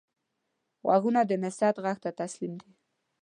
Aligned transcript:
غوږونه 0.85 1.21
د 1.25 1.31
نصیحت 1.43 1.75
غږ 1.85 1.97
ته 2.03 2.09
تسلیم 2.21 2.53
دي 2.61 2.71